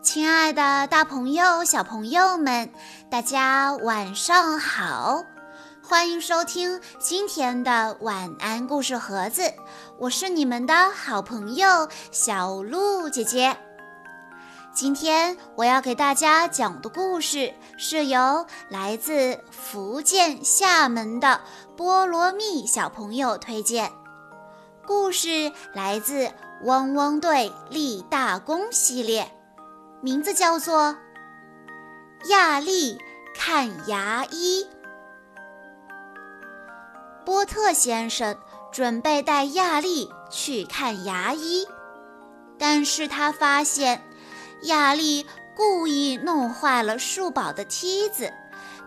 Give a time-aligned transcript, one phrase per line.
[0.00, 2.70] 亲爱的，大朋友、小朋友们，
[3.10, 5.22] 大家晚上好！
[5.82, 9.42] 欢迎收听今天的晚安故事盒子，
[9.98, 13.56] 我是你们的好朋友小鹿姐姐。
[14.72, 21.40] 今天我要给大家讲的故事是由来自福建厦门的
[21.76, 23.90] 菠萝蜜小朋友推荐，
[24.86, 26.26] 故事来自
[26.64, 29.30] 《汪汪队立大功》系列。
[30.00, 30.96] 名字叫做
[32.28, 32.98] 亚丽
[33.34, 34.66] 看牙医。
[37.24, 38.36] 波特先生
[38.72, 41.66] 准备带亚丽去看牙医，
[42.58, 44.02] 但是他发现
[44.62, 48.32] 亚丽故意弄坏了树堡的梯子，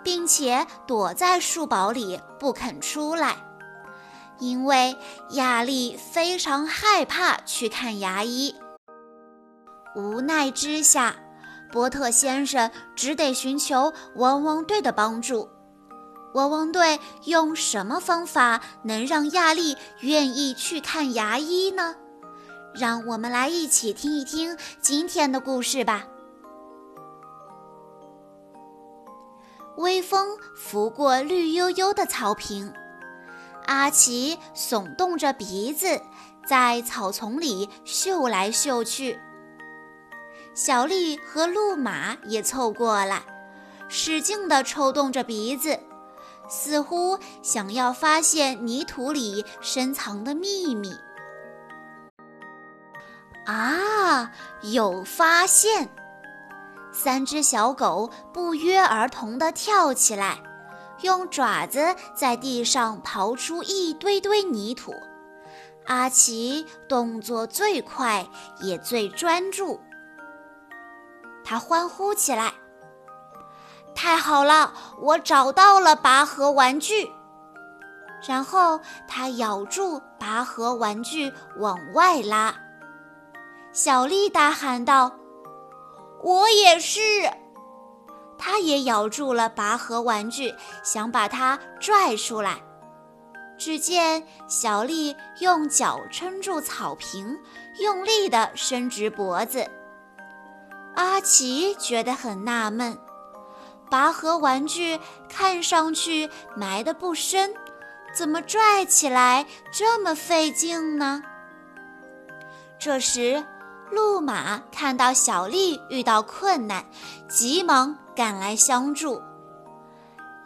[0.01, 3.35] 并且躲在树堡里不肯出来，
[4.41, 4.97] 因为
[5.33, 8.55] 亚丽非常害怕去看牙医。
[9.95, 11.15] 无奈之下，
[11.71, 15.47] 波特先生只得寻求汪汪队的帮助。
[16.33, 21.95] 汪汪队用什么方法能让亚丽愿意去看牙医呢？
[22.73, 26.07] 让我们来一起听一听今天的故事吧。
[29.77, 32.73] 微风拂过绿油油的草坪，
[33.65, 36.01] 阿奇耸动着鼻子
[36.45, 39.19] 在草丛里嗅来嗅去。
[40.53, 43.21] 小丽和鹿马也凑过来，
[43.87, 45.79] 使劲地抽动着鼻子，
[46.49, 50.93] 似乎想要发现泥土里深藏的秘密。
[53.45, 55.89] 啊，有发现！
[56.93, 60.37] 三只小狗不约而同地跳起来，
[61.01, 64.93] 用爪子在地上刨出一堆堆泥土。
[65.85, 68.27] 阿奇动作最快，
[68.61, 69.79] 也最专注。
[71.43, 72.53] 他欢呼起来
[73.95, 77.11] ：“太好了，我找到了拔河玩具！”
[78.27, 82.55] 然后他咬住拔河玩具往外拉。
[83.71, 85.11] 小丽大喊道
[86.21, 87.01] ：“我也是！”
[88.43, 92.57] 她也咬住了拔河玩具，想把它拽出来。
[93.55, 97.37] 只见小丽用脚撑住草坪，
[97.79, 99.69] 用力地伸直脖子。
[100.95, 102.97] 阿奇觉得很纳闷，
[103.91, 107.53] 拔河玩具看上去埋得不深，
[108.11, 111.21] 怎么拽起来这么费劲呢？
[112.79, 113.45] 这时，
[113.91, 116.83] 路马看到小丽遇到困难，
[117.29, 119.21] 急忙赶来相助。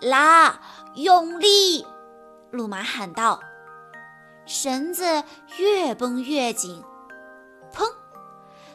[0.01, 0.59] 拉，
[0.95, 1.85] 用力！
[2.51, 3.39] 路马喊道。
[4.45, 5.23] 绳子
[5.57, 6.83] 越绷越紧，
[7.73, 7.83] 砰！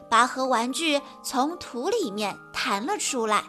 [0.08, 3.44] 拔河玩具从土里面弹了出来。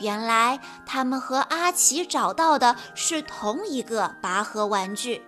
[0.00, 5.24] 原来他们和阿奇找到的是同一个拔河玩具。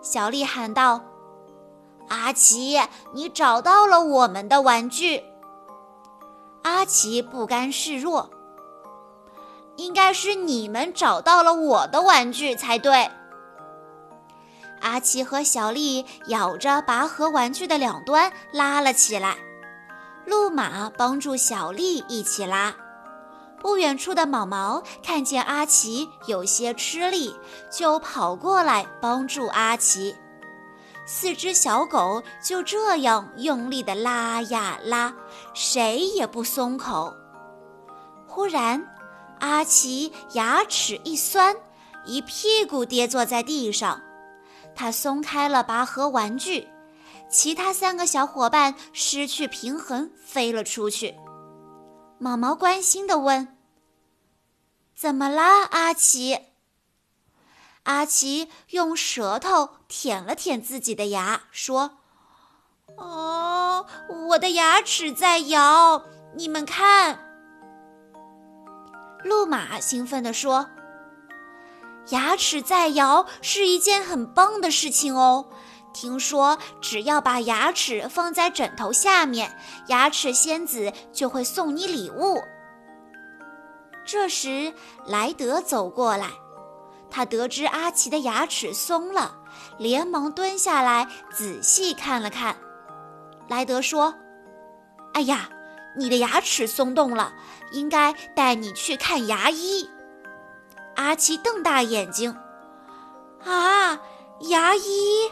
[0.00, 1.02] 小丽喊道
[2.08, 2.78] ：“阿奇，
[3.12, 5.24] 你找到了我们的玩具。”
[6.62, 8.30] 阿奇不甘示弱
[9.76, 13.10] ：“应该是你们找到了我的玩具才对。”
[14.80, 19.36] 阿奇和小丽咬着拔河玩具的两端拉了起来，
[20.24, 22.74] 路马帮助小丽一起拉。
[23.60, 27.36] 不远处的毛毛看见阿奇有些吃力，
[27.70, 30.16] 就跑过来帮助阿奇。
[31.14, 35.14] 四只小狗就这样用力地拉呀拉，
[35.52, 37.14] 谁也不松口。
[38.26, 38.82] 忽然，
[39.38, 41.54] 阿奇牙齿一酸，
[42.06, 44.00] 一屁股跌坐在地上。
[44.74, 46.66] 他松开了拔河玩具，
[47.28, 51.14] 其他三个小伙伴失去平衡，飞了出去。
[52.18, 53.58] 毛毛关心地问
[54.96, 56.38] ：“怎么啦，阿奇？”
[57.84, 61.98] 阿奇用舌头舔了舔自己的牙，说
[62.96, 63.86] ：“哦，
[64.28, 66.02] 我的牙齿在摇，
[66.36, 67.18] 你们看。”
[69.24, 70.68] 路马兴奋地说。
[72.08, 75.46] 牙齿在摇是一件很棒的事情哦。
[75.94, 79.56] 听说只要把牙齿放在枕头下面，
[79.86, 82.42] 牙齿仙子就会送你礼物。
[84.04, 84.74] 这时，
[85.06, 86.30] 莱德走过来，
[87.14, 89.36] 他得知阿奇的牙齿松了，
[89.76, 92.56] 连忙蹲下来仔细看了看。
[93.48, 94.14] 莱德说
[95.12, 95.50] ：“哎呀，
[95.98, 97.34] 你的牙齿松动了，
[97.72, 99.90] 应该带你去看牙医。”
[100.96, 102.34] 阿奇瞪大眼睛，
[103.44, 104.00] 啊，
[104.40, 105.30] 牙医！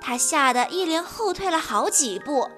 [0.00, 2.50] 他吓得一连后退了好几步。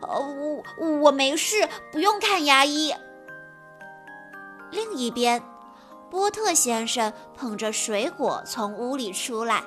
[0.00, 2.94] 呃，我我没事，不用看牙医。
[4.70, 5.42] 另一边，
[6.12, 9.64] 波特先生捧着水果从屋里出来，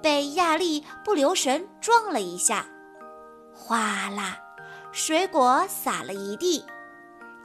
[0.00, 2.66] 被亚丽不留神撞了一下，
[3.54, 4.38] 哗啦，
[4.92, 6.64] 水果洒了一地。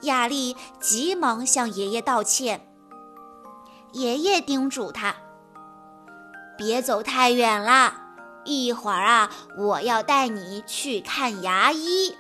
[0.04, 2.66] 亚丽急忙向爷爷道歉。
[3.92, 5.14] 爷爷叮嘱他
[6.58, 7.94] ：“别走太远啦，
[8.46, 12.16] 一会儿啊，我要带你去看牙医。”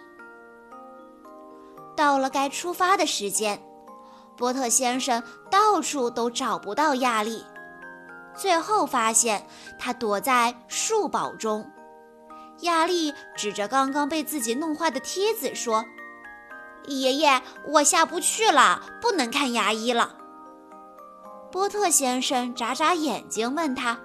[1.95, 3.63] 到了该出发的时间，
[4.39, 5.21] 波特先生
[5.51, 7.45] 到处都找不到亚历，
[8.33, 9.45] 最后发现
[9.77, 11.69] 他躲在树堡中。
[12.61, 15.83] 亚历指着刚刚被自己弄坏的梯子说
[16.87, 20.15] ：“爷爷，我下不去了，不能看牙医了。”
[21.51, 23.99] 波特先生眨眨眼睛，问他：“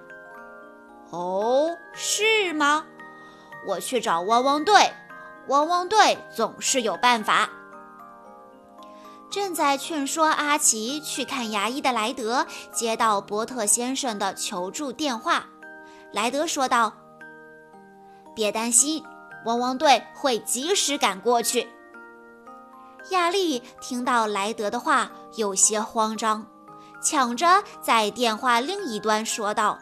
[1.11, 2.85] 哦，是吗？
[3.65, 4.91] 我去找汪汪队，
[5.47, 7.49] 汪汪队总是有办法。”
[9.35, 15.45] 正在劝说阿奇去看牙医的莱德接到伯特先生的求助电话，
[16.13, 16.93] 莱德说道
[18.33, 19.03] ：“别担心，
[19.43, 21.67] 汪汪队会及时赶过去。”
[23.11, 26.47] 亚丽听到莱德的话，有些慌张。
[27.03, 29.77] 抢着在电话另一端说道：“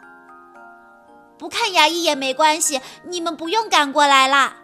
[1.38, 4.56] 不看牙医也没关系，你们不用赶过来啦。”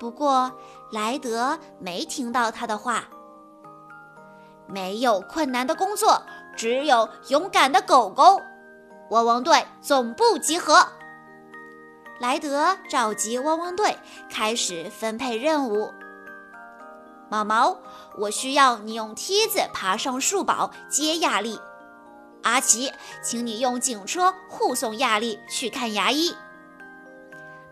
[0.00, 0.50] 不过
[0.90, 3.04] 莱德没听到他的话。
[4.68, 6.22] 没有困难的工作，
[6.54, 8.40] 只有勇敢的狗狗。
[9.10, 10.86] 汪汪队总部集合。
[12.20, 13.96] 莱德召集汪汪队，
[14.28, 15.92] 开始分配任务。
[17.30, 17.78] 毛毛，
[18.18, 21.60] 我需要你用梯子爬上树堡接亚力。
[22.42, 22.92] 阿奇，
[23.22, 26.34] 请你用警车护送亚力去看牙医。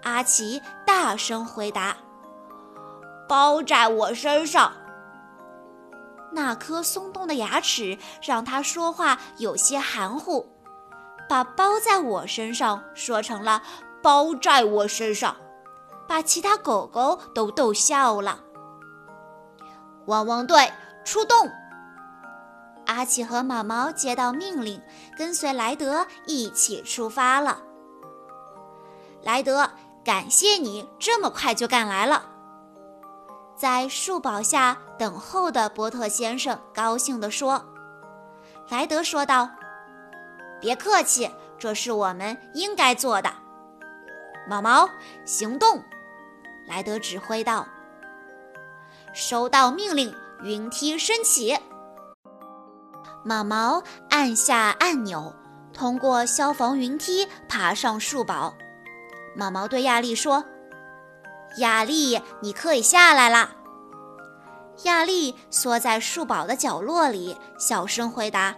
[0.02, 1.96] 阿奇大声回答
[3.28, 4.72] ：“包在我身上。”
[6.36, 10.46] 那颗松动的牙齿让他说话有些含糊，
[11.26, 13.62] 把“包在我身上”说成了
[14.02, 15.34] “包在我身上”，
[16.06, 18.40] 把其他狗狗都逗笑了。
[20.08, 20.70] 汪汪队
[21.06, 21.50] 出动！
[22.84, 24.80] 阿奇和毛毛接到命令，
[25.16, 27.62] 跟随莱德一起出发了。
[29.22, 29.70] 莱德，
[30.04, 32.35] 感谢你这么快就赶来了。
[33.56, 37.64] 在树堡下等候的波特先生高兴地说
[38.68, 39.48] ：“莱德说道，
[40.60, 43.32] 别客气，这是我们应该做的。”
[44.46, 44.88] 毛毛，
[45.24, 45.82] 行动！
[46.68, 47.66] 莱德指挥道。
[49.14, 51.58] 收到命令，云梯升起。
[53.24, 55.34] 毛毛按下按钮，
[55.72, 58.54] 通过消防云梯爬上树堡。
[59.34, 60.44] 毛毛对亚丽说
[61.58, 63.56] ：“亚丽，你可以下来啦。”
[64.84, 68.56] 亚丽缩在树堡的角落里，小声回答：“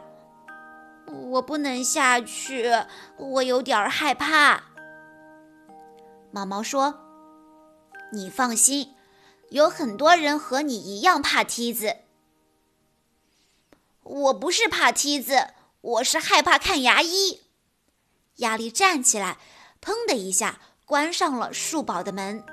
[1.06, 2.70] 我不能下去，
[3.16, 4.64] 我有点害怕。”
[6.30, 6.98] 毛毛说
[8.12, 8.94] ：“你放心。”
[9.50, 11.96] 有很多人和你一样怕梯子。
[14.02, 17.44] 我不是怕梯子，我是害怕看牙医。
[18.36, 19.38] 亚丽站起来，
[19.80, 22.44] 砰的一下关上了树堡的门。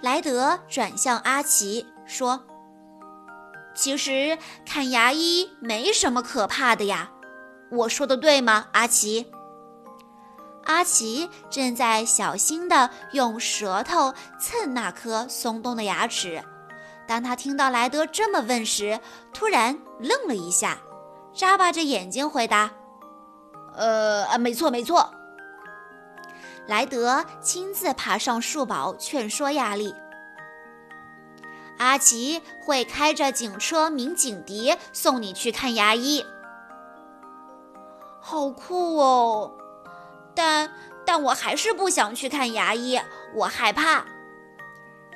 [0.00, 2.44] 莱德转向阿奇说
[3.74, 7.10] ：“其实看牙医没什么可怕的呀，
[7.70, 9.32] 我说的对吗，阿奇？”
[10.66, 16.44] 阿奇正在小心地用舌头蹭那颗松动的牙齿。
[17.06, 19.00] 当他听到莱德这么问时，
[19.32, 20.78] 突然愣了一下，
[21.32, 22.70] 眨巴着眼睛回答
[23.74, 25.10] ：“呃啊，没错，没错。”
[26.68, 29.94] 莱德亲自爬上树堡，劝说亚丽
[31.78, 36.22] ：“阿奇会开着警车鸣警笛送你去看牙医。”
[38.20, 39.50] 好酷哦！
[40.34, 40.70] 但
[41.06, 43.00] 但我还是不想去看牙医，
[43.34, 44.04] 我害怕。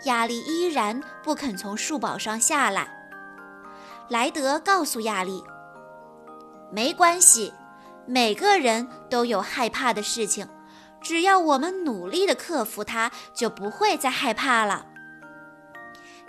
[0.05, 2.89] 亚丽依然不肯从树堡上下来。
[4.09, 5.45] 莱德告诉亚丽
[6.73, 7.53] ：“没关系，
[8.07, 10.49] 每个人都有害怕的事情，
[11.03, 14.87] 只要我们努力的克服它，就不会再害怕了。”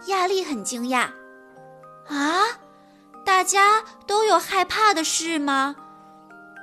[0.07, 1.09] 亚丽很惊讶
[2.09, 2.59] ：“啊，
[3.23, 5.75] 大家都有害怕的事吗？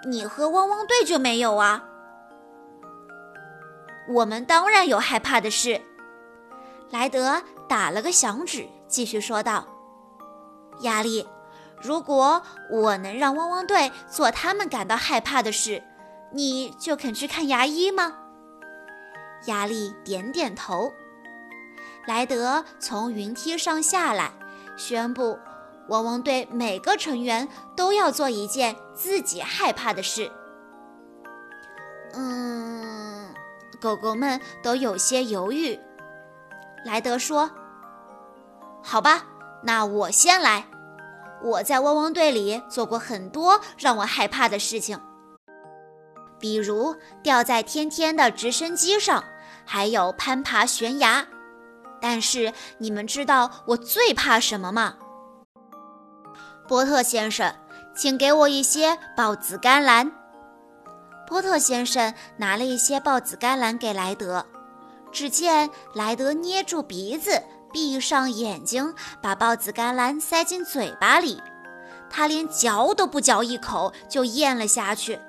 [0.09, 1.85] 你和汪汪队就没有啊？”
[4.09, 5.81] 我们当然有害怕的事。
[6.91, 9.65] 莱德打了个响指，继续说道
[10.83, 11.29] ：“亚丽，
[11.81, 15.83] 如果我能让汪汪队做他们感到害怕的事，
[16.33, 18.15] 你就肯去看牙医吗？”
[19.47, 20.93] 亚丽点点头。
[22.07, 24.33] 莱德从云梯上下来，
[24.77, 25.39] 宣布：
[25.89, 30.31] 汪汪队每个成员都要做一件自己害怕的事。
[32.13, 33.33] 嗯，
[33.81, 35.79] 狗狗们都有些犹豫。
[36.85, 37.51] 莱德说
[38.83, 39.25] ：“好吧，
[39.63, 40.67] 那我先来。
[41.43, 45.01] 我在汪汪队里做过很多让我害怕的事情，
[46.41, 49.23] 比如吊在天天的直升机上，
[49.65, 51.27] 还有攀爬悬崖。
[52.01, 54.97] 但是你们知道我最怕什么吗？
[56.67, 57.55] 波特先生，
[57.95, 60.11] 请给我一些豹子甘蓝。”
[61.29, 64.45] 波特先生拿了一些豹子甘蓝给莱德。
[65.13, 67.43] 只见莱德捏住鼻子，
[67.73, 71.41] 闭上眼睛，把豹子甘蓝塞进嘴巴里。
[72.09, 75.21] 他连嚼都不嚼一口就咽了下去，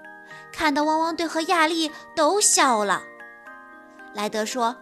[0.51, 3.01] 看到汪汪队和亚丽都笑了。
[4.13, 4.75] 莱德说：“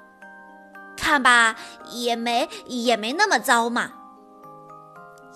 [0.97, 1.55] 看吧，
[1.91, 3.91] 也没也没那么糟嘛。”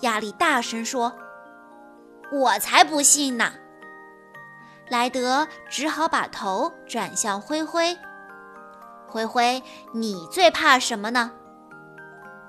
[0.02, 1.12] 亚丽大声说
[2.32, 3.52] ：“我才不信呢！”
[4.90, 7.96] 莱德只好把头转向灰灰。
[9.08, 9.62] 灰灰，
[9.92, 11.30] 你最怕什么呢？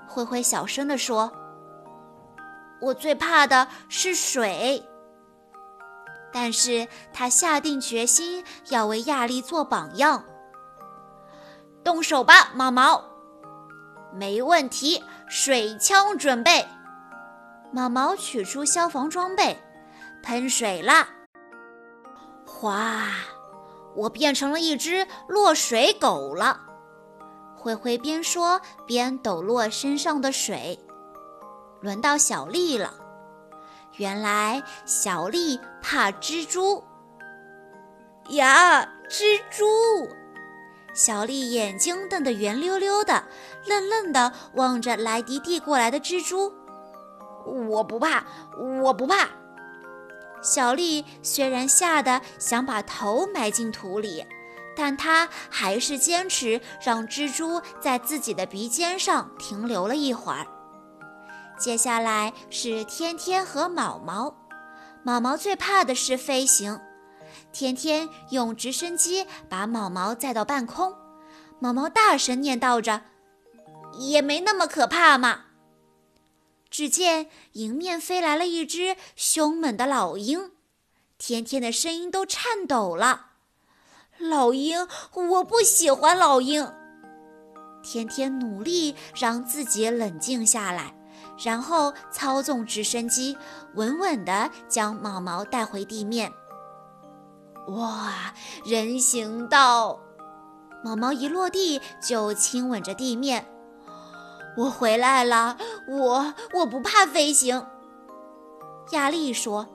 [0.08, 1.32] 灰灰小声地说
[2.82, 4.84] ：“我最怕的是水。”
[6.36, 10.26] 但是他下定决心要为亚丽做榜样。
[11.82, 13.02] 动手吧，毛毛！
[14.14, 16.68] 没问题，水枪准备。
[17.72, 19.58] 毛毛取出消防装备，
[20.24, 21.08] 喷水啦！
[22.46, 23.08] 哗！
[23.96, 26.60] 我变成了一只落水狗了，
[27.56, 30.78] 灰灰边说边抖落身上的水。
[31.80, 32.94] 轮到小丽了，
[33.98, 36.84] 原来小丽怕蜘蛛
[38.30, 38.90] 呀！
[39.10, 39.66] 蜘蛛！
[40.94, 43.26] 小丽眼睛瞪得圆溜溜的，
[43.66, 46.54] 愣愣地望着莱迪递过来的蜘蛛。
[47.70, 48.26] 我不怕，
[48.82, 49.30] 我不怕。
[50.42, 54.26] 小丽虽然吓得想把头埋进土里，
[54.76, 60.48] 但她还是坚持让蜘蛛在自己的鼻尖上停留了一会儿。
[61.58, 64.36] 接下来是天天和毛毛，
[65.04, 66.80] 毛毛最怕的是飞行。
[67.52, 70.94] 天天用直升机把毛毛载到半空，
[71.60, 73.02] 毛毛大声念叨着
[73.98, 75.46] ：“也没那么可怕嘛。”
[76.70, 80.52] 只见迎面飞来了一只凶猛的老鹰，
[81.18, 83.28] 天天的声音都颤抖了。
[84.18, 86.70] 老鹰，我不喜欢老鹰。
[87.82, 90.94] 天天努力让自己冷静下来，
[91.38, 93.38] 然后操纵直升机，
[93.74, 96.32] 稳稳地将毛毛带回地面。
[97.68, 98.34] 哇，
[98.66, 100.00] 人行道！
[100.84, 103.46] 毛毛一落地就亲吻着地面。
[104.56, 107.66] 我回来了，我我不怕飞行。
[108.92, 109.68] 亚丽说：“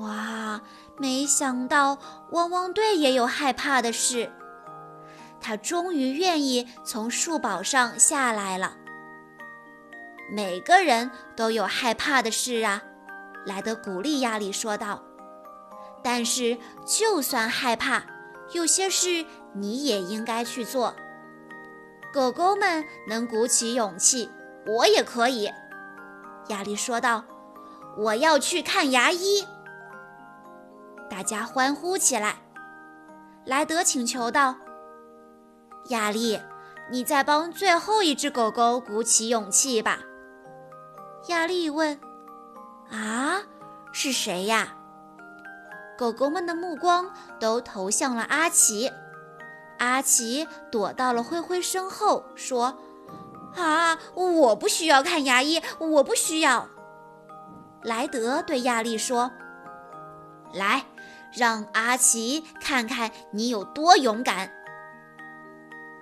[0.00, 0.60] 哇，
[0.96, 1.98] 没想到
[2.30, 4.32] 汪汪队也有害怕的事。”
[5.40, 8.76] 他终于愿意从树堡上下来了。
[10.28, 12.82] 每个人都有害怕的事啊，
[13.44, 15.02] 莱德鼓励亚丽说道。
[16.02, 18.02] 但是就算害怕，
[18.52, 20.94] 有些事你也应该去做。
[22.12, 24.30] 狗狗们能鼓起勇气，
[24.66, 25.50] 我也可以。”
[26.48, 27.24] 亚丽说道
[27.98, 29.46] ，“我要去看牙医。”
[31.10, 32.36] 大家欢呼起来。
[33.44, 34.56] 莱德请求道
[35.90, 36.40] ：“亚丽，
[36.90, 40.00] 你再帮最后一只狗狗鼓起勇气吧。”
[41.28, 42.00] 亚丽问
[42.90, 43.42] ：“啊，
[43.92, 44.74] 是谁呀？”
[45.98, 48.92] 狗狗们的目光都投向了阿奇。
[49.78, 52.78] 阿奇躲到了灰灰身后，说
[53.56, 56.68] ：“啊，我不需要看牙医，我不需要。”
[57.82, 59.30] 莱德对亚丽说
[60.52, 60.84] ：“来，
[61.32, 64.52] 让阿奇看看你有多勇敢。”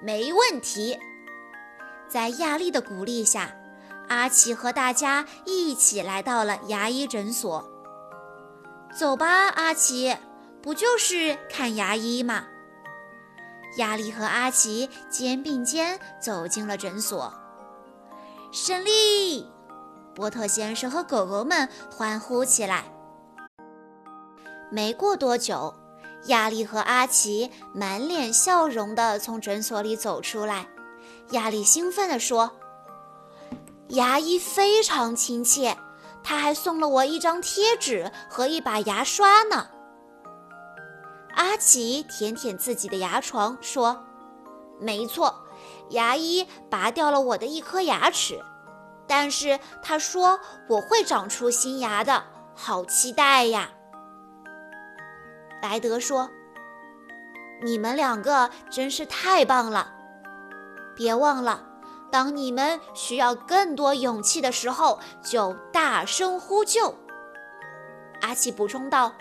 [0.02, 0.98] 没问题。
[2.08, 3.56] 在亚丽的鼓励下，
[4.08, 7.68] 阿奇和大家一起来到了牙医诊所。
[8.96, 10.16] 走吧，阿奇，
[10.62, 12.44] 不就是看牙医吗？
[13.78, 17.32] 亚丽和阿奇肩并肩走进了诊所。
[18.52, 19.48] 胜利！
[20.14, 22.84] 波特先生和狗狗们欢呼起来。
[24.70, 25.74] 没过多久，
[26.26, 30.68] 亚丽和阿奇满脸笑容地从诊所里走出来。
[31.30, 32.52] 亚丽兴奋地说
[33.88, 35.76] ：“牙医非常亲切，
[36.22, 39.68] 他还送了我一张贴纸和一把牙刷呢。”
[41.36, 44.04] 阿奇舔舔自己的牙床，说
[44.80, 45.34] ：“没错，
[45.90, 48.40] 牙医拔掉了我的一颗牙齿，
[49.06, 50.38] 但是他说
[50.68, 52.24] 我会长出新牙的，
[52.54, 53.70] 好期待呀！
[55.60, 56.30] 莱德说
[57.64, 59.92] ：“你们两个真是太棒了！
[60.94, 61.64] 别忘了，
[62.14, 66.94] 当你们需要更多勇气的时候，就大声呼救。”
[68.22, 69.12] 阿奇补充道：“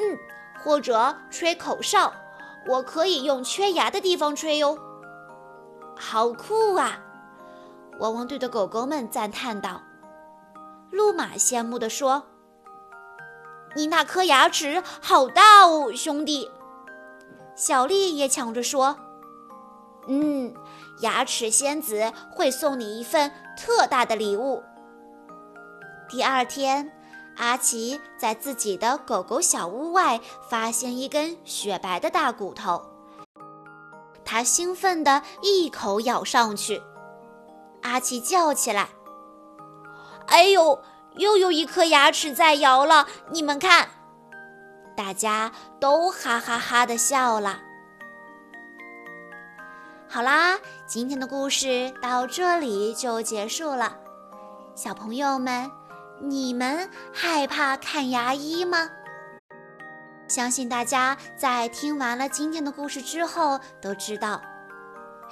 [0.00, 0.18] 嗯，
[0.64, 2.10] 或者吹口哨，
[2.66, 4.78] 我可以用缺牙的地方吹哟。”
[5.94, 6.98] 好酷啊！
[7.98, 9.82] 汪汪队的狗狗们赞叹道。
[10.90, 12.22] 路马羡慕地说。
[13.76, 16.50] 你那颗牙齿好大哦，兄弟！
[17.54, 18.96] 小丽也抢着说
[20.08, 20.54] ：“嗯，
[21.00, 24.62] 牙齿仙子会送你一份特大的礼物。”
[26.08, 26.92] 第二天，
[27.36, 32.82] 阿奇在自己的狗狗小屋外发现一根雪白的大骨头，
[34.24, 36.82] 他兴奋地一口咬上去。
[37.82, 38.88] 阿奇叫起来
[40.28, 40.78] ：“哎呦！”
[41.16, 43.86] 又有一颗牙齿在摇了，你们看，
[44.96, 47.60] 大家都哈哈哈的笑了。
[50.14, 53.96] 好啦，今天的故事到这里就结束了。
[54.74, 55.70] 小朋友们，
[56.20, 58.90] 你们害怕看牙医吗？
[60.28, 64.42] 相信大家在听完了今天的故事之后，都知道，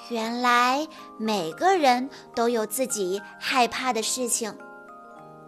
[0.09, 4.57] 原来每个人都有自己害怕的事情。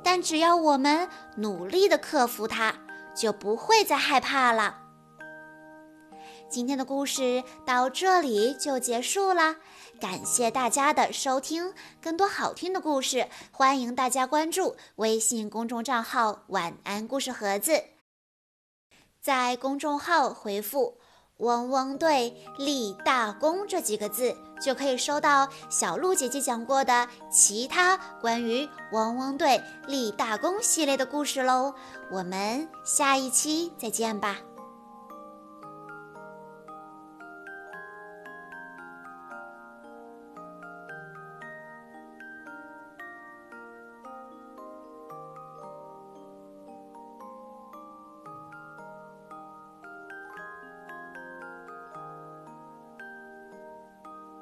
[0.05, 2.75] 但只要我们努力的克服它，
[3.17, 4.81] 就不会再害怕了。
[6.53, 9.57] 今天的故事到这里就结束了，
[9.99, 11.73] 感谢大家的收听。
[12.03, 17.83] 更多好听的故事，欢迎大家关注微信公众账号“晚安故事盒子”。
[19.23, 20.99] 在公众号回复。
[21.39, 31.75] 汪汪队立大功这几个字，就可以收到小鹿姐姐讲过的其他关于汪汪队立大功系列的故事喽。
[32.13, 34.52] 我们下一期再见吧。